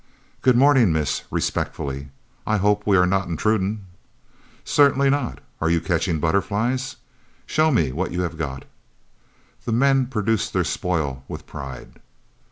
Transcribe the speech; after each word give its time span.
"Good 0.41 0.57
morning, 0.57 0.91
miss," 0.91 1.25
respectfully; 1.29 2.09
"I 2.47 2.57
hope 2.57 2.87
we 2.87 2.97
are 2.97 3.05
not 3.05 3.27
intrudin'." 3.27 3.85
"Certainly 4.65 5.11
not. 5.11 5.37
Are 5.61 5.69
you 5.69 5.79
catching 5.79 6.19
butterflies? 6.19 6.95
Show 7.45 7.69
me 7.69 7.91
what 7.91 8.11
you 8.11 8.23
have 8.23 8.35
got." 8.35 8.65
The 9.65 9.71
men 9.73 10.07
produced 10.07 10.53
their 10.53 10.63
spoil 10.63 11.23
with 11.27 11.45
pride. 11.45 11.99